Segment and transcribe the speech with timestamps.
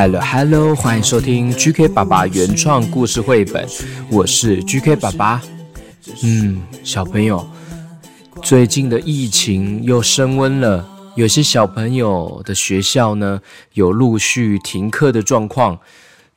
[0.00, 3.68] Hello Hello，欢迎收听 GK 爸爸原创故事绘本，
[4.10, 5.42] 我是 GK 爸爸。
[6.22, 7.46] 嗯，小朋友，
[8.42, 13.42] 最近的疫情又升温了，有些小朋友的学校呢，
[13.74, 15.78] 有陆续停课的状况。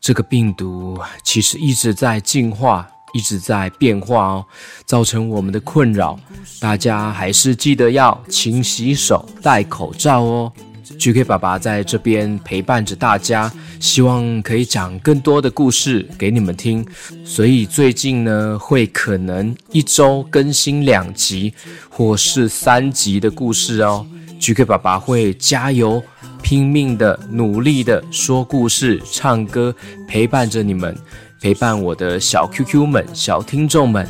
[0.01, 2.85] 这个病毒其实一直在进化。
[3.13, 4.45] 一直在变化哦，
[4.85, 6.19] 造成我们的困扰。
[6.59, 10.51] 大家还是记得要勤洗手、戴口罩哦。
[10.99, 16.85] GK 爸爸在这边陪伴着大家，希望可以讲更多的故事给你们听。
[17.23, 21.53] 所以最近呢，会可能一周更新两集
[21.89, 24.05] 或是三集的故事哦。
[24.39, 26.03] GK 爸爸会加油，
[26.41, 29.73] 拼命的、努力的说故事、唱歌，
[30.07, 30.95] 陪伴着你们。
[31.41, 34.07] 陪伴我的小 QQ 们、小听众们、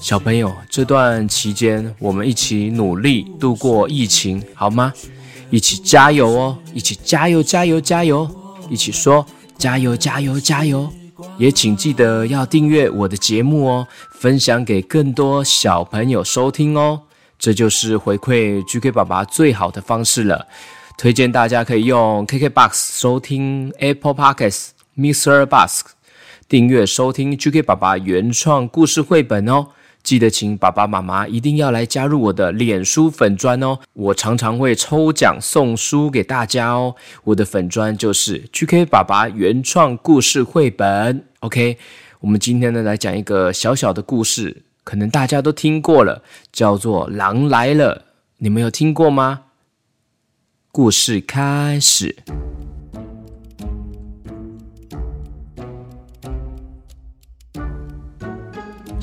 [0.00, 4.92] 小朋友，这段期间我们一起努力度过疫情，好吗？
[5.50, 6.58] 一起加油哦！
[6.74, 8.28] 一起加油、加油、加油！
[8.68, 9.24] 一起说
[9.56, 10.92] 加油、加油、加油！
[11.38, 17.00] 也请记得要订阅我的节目哦，分享给更多小朋友收听哦。
[17.38, 20.46] 这就是回馈 GK 爸爸最好的方式了。
[20.98, 25.44] 推荐大家可以用 KKBOX 收听 Apple Podcasts、Mr.
[25.44, 25.80] Bus。
[26.48, 29.68] 订阅收听 GK 爸爸原创故事绘本哦！
[30.06, 33.76] 记得请爸爸妈妈一定要来加入我的脸书粉专哦！
[33.92, 36.94] 我常常会抽奖送书给大家哦！
[37.24, 41.24] 我的粉专就是 GK 爸爸原创故事绘本。
[41.40, 41.76] OK，
[42.20, 47.96] 我们今天呢来讲一个小小的故事，可能大家都听过了，叫做《狼来了》，
[48.38, 49.40] 你们有听过吗？
[50.70, 52.14] 故事开始。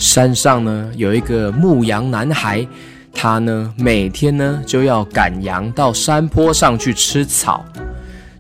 [0.04, 2.68] 山上呢有一个牧羊男孩，
[3.14, 7.64] 他呢每天呢就要赶羊到山坡上去吃草。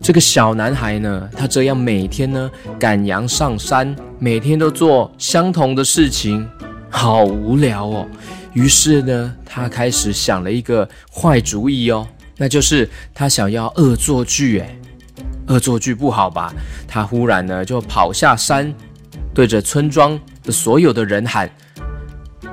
[0.01, 6.45] 这个小男孩呢，他这样每天呢赶羊上山，每天都做相同的事情，
[6.89, 8.05] 好无聊哦。
[8.51, 14.59] 于是呢，他开始想了一个坏主意哦，那就是他想要恶作剧。
[14.59, 14.77] 哎，
[15.47, 16.53] 恶作剧不好吧？
[16.89, 18.71] 他忽然呢就跑下山，
[19.33, 20.19] 对着村庄
[20.51, 21.49] 所有的人喊：“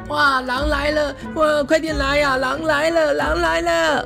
[0.09, 1.15] 哇，狼来了！
[1.35, 2.37] 哇，快点来呀！
[2.37, 4.05] 狼来了，狼来了！”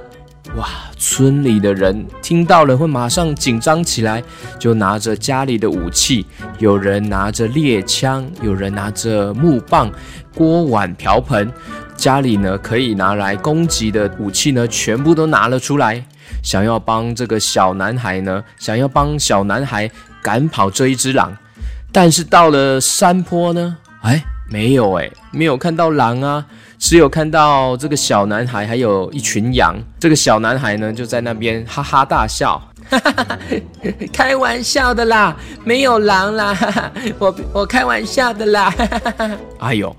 [0.56, 0.68] 哇，
[0.98, 4.22] 村里的人听到了会马上紧张起来，
[4.58, 6.26] 就拿着家里的武器，
[6.58, 9.90] 有人拿着猎枪，有人拿着木棒、
[10.34, 11.50] 锅碗瓢盆，
[11.96, 16.04] 家里呢可以拿来攻击的武器呢，全部都拿了出来，
[16.42, 19.90] 想要帮这个小男孩呢，想要帮小男孩
[20.22, 21.34] 赶跑这一只狼。
[21.94, 26.44] 但是到了山坡呢，哎，没有哎，没有看到狼啊，
[26.76, 29.76] 只有看到这个小男孩还有一群羊。
[30.00, 32.60] 这个小男孩呢，就在那边哈哈大笑，
[32.90, 33.38] 哈哈哈哈，
[34.12, 39.36] 开玩笑的啦，没有狼啦， 哈哈，我我开玩笑的啦，哈哈哈哈。
[39.60, 39.96] 哎呦，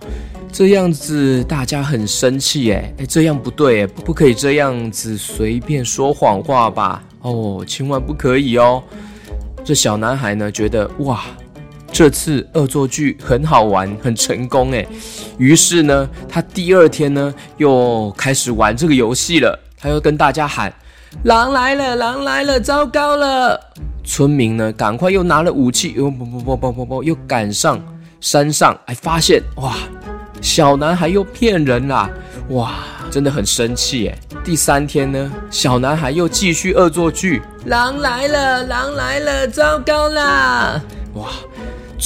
[0.52, 7.02] 这样子大家很生气哎，哎，这样不对哎，不可以这样子随便说谎话吧？
[7.22, 8.84] 哦，千万不可以哦。
[9.64, 11.24] 这小男孩呢，觉得哇。
[11.96, 14.86] 这次恶作剧很好玩，很成功诶。
[15.38, 19.58] 于是呢，他第二天呢又开始玩这个游戏了。
[19.80, 20.74] 他又跟大家喊
[21.24, 23.58] ：“狼来了，狼来了，糟糕了！”
[24.04, 27.82] 村民呢，赶快又拿了武器，又不不不不不不，又赶上
[28.20, 29.78] 山上，还发现哇，
[30.42, 32.10] 小男孩又骗人啦！
[32.50, 32.74] 哇，
[33.10, 34.20] 真的很生气诶。
[34.44, 40.82] 第三天呢，小男孩又继续恶作剧：“狼来了，狼来了，糟糕啦！”
[41.16, 41.30] 哇！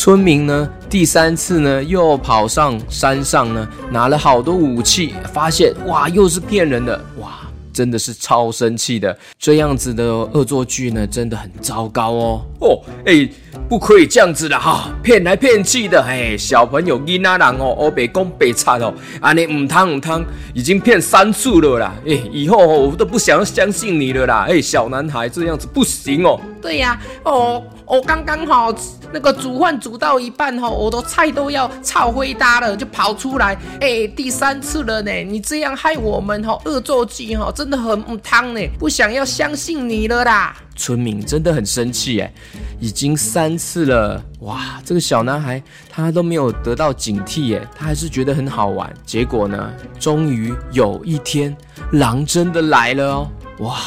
[0.01, 7.41] 村民呢，第三次呢，又跑上山上呢，拿了好多武器，发现哇，又是骗人的，哇，
[7.73, 9.19] 真的是超生气的。
[9.37, 12.41] 这样子的恶作剧呢，真的很糟糕哦。
[12.61, 13.29] 哦，哎，
[13.69, 20.25] 不可以这样子的哈，骗来骗去的，哎，小朋友囡仔人哦，哦，白讲白贼哦，啊，你唔汤唔汤，
[20.55, 26.41] 已经骗三次了啦，哎，以后我都不想要相信你了啦，哎，小男孩这样子不行哦。
[26.59, 28.73] 对呀，哦，我刚刚好。
[29.11, 40.55] 那个煮饭煮到一半哈，我的菜都要炒灰搭了，就跑出来，哎，第三次了呢，你这样害我们哈恶作剧哈，真的很唔汤呢，不想要相信你了啦。
[40.79, 42.33] 村民真的很生气哎，
[42.79, 48.91] 已经三次了，哇，这个小男孩他都没有得到警惕哎，他还是觉得很好玩。
[49.05, 51.55] 结果呢，终于有一天，
[51.91, 53.27] 狼真的来了哦，
[53.59, 53.77] 哇，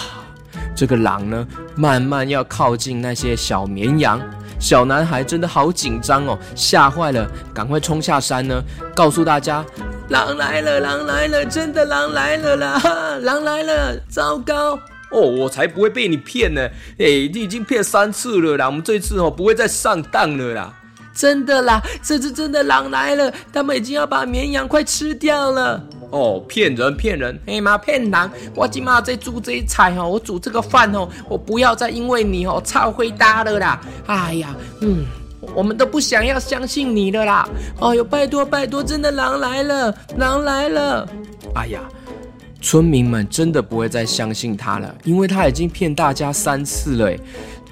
[0.76, 4.20] 这个狼呢，慢慢要靠近那些小绵羊，
[4.60, 8.62] 小男孩真的好紧张哦，吓坏了，赶快冲下山呢，
[8.94, 9.64] 告诉大家，
[10.10, 12.80] 狼来了，狼来了，真的狼来了啦，
[13.22, 14.78] 狼来了，糟糕。
[15.12, 16.62] 哦，我才不会被你骗呢！
[16.98, 20.74] 哎，你已经骗三次了啦，我们这次哦不会再上当了啦。
[21.14, 25.84] 真的啦，这次真的狼来了，他们已经要把绵羊快吃掉了。
[26.10, 28.30] 哦，骗人骗人，哎妈骗狼！
[28.54, 33.80] 我今嘛在煮这菜哦，我煮这个饭哦，我不要再因为你哦超会搭了啦。
[34.06, 35.04] 哎呀，嗯，
[35.54, 37.46] 我们都不想要相信你了啦。
[37.78, 41.06] 哦呦，拜托拜托，真的狼来了，狼来了！
[41.54, 41.80] 哎呀。
[42.62, 47.12] 村民们真的不会再相信他了，因为他已经骗大家三次了。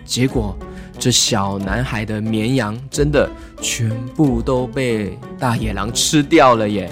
[0.04, 0.56] 结果，
[0.98, 3.30] 这小男孩的绵羊真的
[3.62, 6.90] 全部都被大野狼吃掉了耶！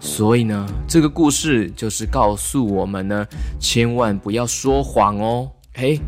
[0.00, 3.26] 所以呢，这个故事就是告诉我们呢，
[3.60, 5.48] 千万不要说谎哦。
[5.74, 6.00] 嘿。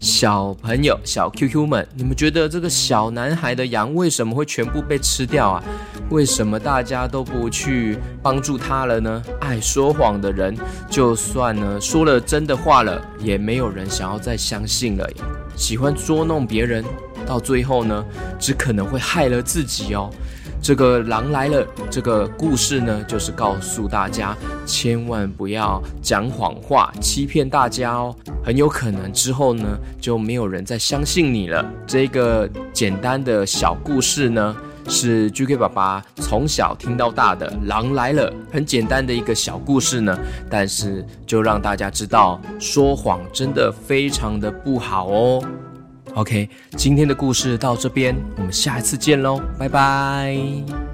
[0.00, 5.64] 小朋友、小 QQ 们，你们觉得这个小男孩的羊为什么会全部被吃掉啊？
[6.10, 9.20] 为什么大家都不去帮助他了呢？
[9.40, 10.56] 爱说谎的人，
[10.88, 15.04] 就算呢说了真的话了，也没有人想要再相信了。
[15.56, 16.84] 喜欢捉弄别人，
[17.26, 18.04] 到最后呢，
[18.38, 20.08] 只可能会害了自己哦。
[20.60, 28.14] 这个狼来了，这个故事呢，就是告诉大家，千万不要讲谎话，欺骗大家哦，
[28.44, 31.64] 很有可能之后呢，就没有人再相信你了。
[31.86, 34.54] 这个简单的小故事呢，
[34.88, 40.18] 是 GK 爸爸从小听到大的，狼来了，很简单的一个小故事呢，
[40.50, 45.42] 但是就让大家知道，说谎真的非常的不好哦。
[46.14, 50.87] OK，今天的故事到这边，我们下一次见喽，拜拜。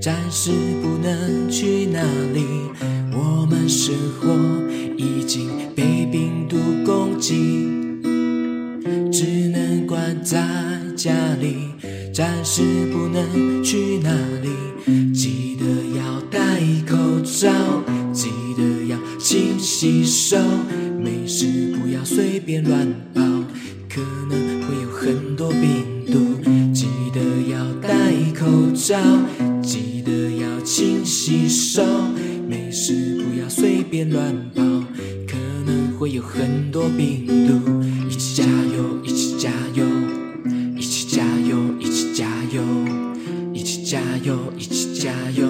[0.00, 0.50] 暂时
[0.82, 2.02] 不能去哪
[2.32, 2.44] 里
[3.12, 4.32] 我们生活
[4.96, 7.68] 已经被病毒攻击
[9.12, 10.38] 只能关在
[10.96, 11.70] 家里
[12.12, 12.62] 暂时
[12.92, 14.10] 不能去哪
[14.42, 14.52] 里。
[15.14, 15.64] 记得
[15.96, 16.40] 要戴
[16.86, 17.50] 口罩
[18.12, 20.36] 记得要勤洗手
[20.98, 23.22] 没事不要随便乱跑
[23.88, 24.51] 可能
[28.84, 28.98] 照，
[29.62, 31.84] 记得要勤洗手，
[32.48, 34.60] 没事不要随便乱跑，
[35.24, 37.80] 可能会有很多病毒。
[38.10, 39.84] 一起加油，一起加油，
[40.76, 42.60] 一起加油，一起加油，
[43.54, 45.46] 一起加油，一起加油，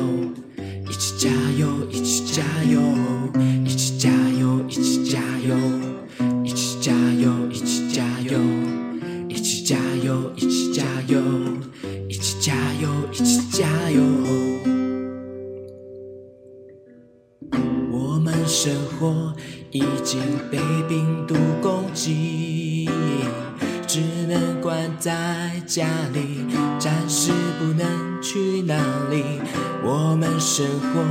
[18.47, 19.33] 生活
[19.71, 20.21] 已经
[20.51, 20.59] 被
[20.89, 22.89] 病毒攻击，
[23.87, 26.47] 只能关在家里，
[26.79, 28.75] 暂时不能去哪
[29.11, 29.25] 里。
[29.85, 31.03] 我们生活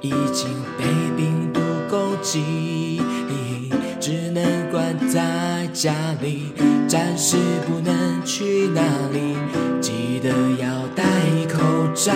[0.00, 0.84] 已经被
[1.16, 3.00] 病毒攻击，
[4.00, 6.52] 只能关在家里，
[6.88, 9.36] 暂时不能去哪里。
[9.80, 10.30] 记得
[10.60, 11.04] 要戴
[11.48, 11.60] 口
[11.94, 12.12] 罩，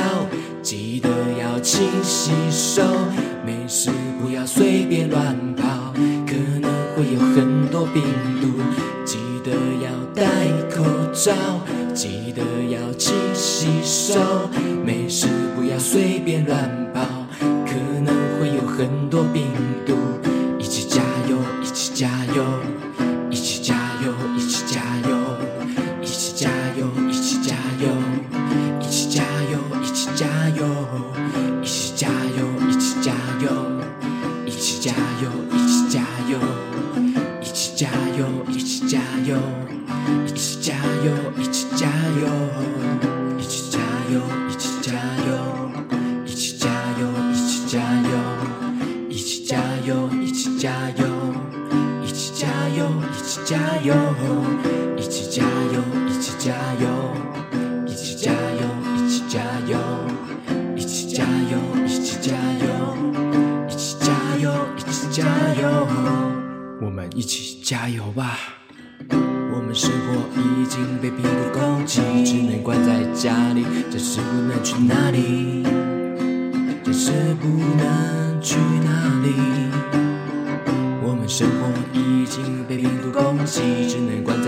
[0.63, 1.09] 记得
[1.41, 2.83] 要勤洗手，
[3.73, 3.89] 是
[4.21, 5.95] 不要随便乱跑，
[6.27, 7.21] 可能会有。
[7.31, 8.03] 很多病
[8.43, 8.49] 毒，
[9.05, 10.25] 记得要戴
[10.69, 11.33] 口罩，
[11.95, 14.19] 记得要勤洗手，
[14.85, 15.29] 没事
[34.51, 34.93] 一起加
[35.23, 36.39] 油，一起加油。
[37.41, 37.89] 一起加
[38.19, 39.39] 油，一起加油，
[40.27, 41.87] 一起加油，一起加
[42.21, 42.27] 油，
[67.15, 68.39] 一起加油吧！
[69.53, 75.65] 我们生活已经被病毒攻击，只能关在家里，暂时不能去哪里，
[76.85, 79.35] 暂时不能去哪里。
[81.03, 84.40] 我们生活已经被病毒攻击，只能关。